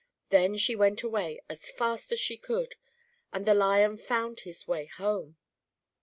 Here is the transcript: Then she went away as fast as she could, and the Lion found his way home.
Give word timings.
Then 0.29 0.57
she 0.57 0.75
went 0.75 1.03
away 1.03 1.39
as 1.47 1.69
fast 1.69 2.11
as 2.11 2.19
she 2.19 2.35
could, 2.35 2.73
and 3.31 3.45
the 3.45 3.53
Lion 3.53 3.97
found 3.97 4.39
his 4.39 4.67
way 4.67 4.87
home. 4.87 5.37